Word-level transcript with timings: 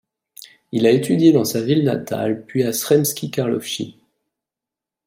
Il 0.71 0.87
a 0.87 0.89
étudié 0.89 1.31
dans 1.31 1.45
sa 1.45 1.61
ville 1.61 1.83
natale 1.83 2.43
puis 2.47 2.63
à 2.63 2.73
Sremski 2.73 3.29
Karlovci. 3.29 3.99